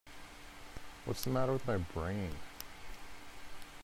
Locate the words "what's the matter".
1.05-1.53